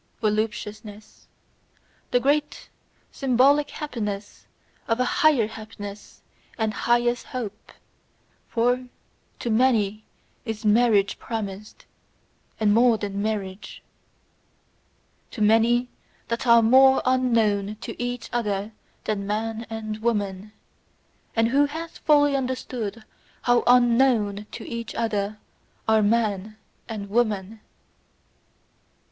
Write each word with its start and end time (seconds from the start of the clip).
Voluptuousness: 0.19 1.27
the 2.09 2.19
great 2.19 2.69
symbolic 3.11 3.69
happiness 3.69 4.47
of 4.87 4.99
a 4.99 5.05
higher 5.05 5.45
happiness 5.45 6.23
and 6.57 6.73
highest 6.73 7.27
hope. 7.27 7.71
For 8.47 8.87
to 9.37 9.49
many 9.51 10.03
is 10.43 10.65
marriage 10.65 11.19
promised, 11.19 11.85
and 12.59 12.73
more 12.73 12.97
than 12.97 13.21
marriage, 13.21 13.83
To 15.29 15.41
many 15.43 15.87
that 16.29 16.47
are 16.47 16.63
more 16.63 17.03
unknown 17.05 17.75
to 17.81 18.01
each 18.01 18.27
other 18.33 18.71
than 19.03 19.27
man 19.27 19.67
and 19.69 20.01
woman: 20.01 20.51
and 21.35 21.49
who 21.49 21.65
hath 21.67 21.99
fully 21.99 22.35
understood 22.35 23.03
HOW 23.43 23.61
UNKNOWN 23.67 24.47
to 24.51 24.67
each 24.67 24.95
other 24.95 25.37
are 25.87 26.01
man 26.01 26.57
and 26.89 27.07
woman! 27.07 27.61